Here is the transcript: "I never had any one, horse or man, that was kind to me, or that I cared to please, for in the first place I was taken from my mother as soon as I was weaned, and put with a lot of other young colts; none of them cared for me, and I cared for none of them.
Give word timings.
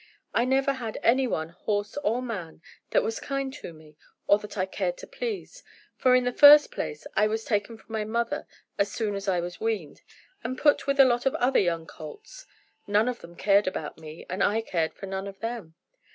"I 0.33 0.45
never 0.45 0.73
had 0.73 0.97
any 1.03 1.27
one, 1.27 1.49
horse 1.49 1.95
or 1.97 2.23
man, 2.23 2.63
that 2.89 3.03
was 3.03 3.19
kind 3.19 3.53
to 3.53 3.71
me, 3.71 3.97
or 4.25 4.39
that 4.39 4.57
I 4.57 4.65
cared 4.65 4.97
to 4.97 5.05
please, 5.05 5.61
for 5.95 6.15
in 6.15 6.23
the 6.23 6.33
first 6.33 6.71
place 6.71 7.05
I 7.15 7.27
was 7.27 7.45
taken 7.45 7.77
from 7.77 7.93
my 7.93 8.03
mother 8.03 8.47
as 8.79 8.91
soon 8.91 9.13
as 9.13 9.27
I 9.27 9.39
was 9.41 9.59
weaned, 9.61 10.01
and 10.43 10.57
put 10.57 10.87
with 10.87 10.99
a 10.99 11.05
lot 11.05 11.27
of 11.27 11.35
other 11.35 11.59
young 11.59 11.85
colts; 11.85 12.47
none 12.87 13.07
of 13.07 13.19
them 13.21 13.35
cared 13.35 13.71
for 13.71 13.93
me, 13.99 14.25
and 14.27 14.43
I 14.43 14.61
cared 14.61 14.95
for 14.95 15.05
none 15.05 15.27
of 15.27 15.39
them. 15.39 15.75